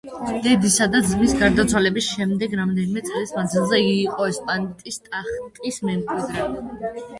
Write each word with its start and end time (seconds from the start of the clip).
დედისა 0.45 0.85
და 0.95 1.01
ძმის 1.09 1.35
გარდაცვალების 1.41 2.07
შემდეგ, 2.15 2.55
რამდენიმე 2.61 3.05
წლის 3.11 3.35
მანძილზე 3.37 3.83
იგი 3.83 3.93
იყო 4.07 4.27
ესპანეთის 4.33 5.01
ტახტის 5.11 5.81
მემკვიდრე. 5.93 6.51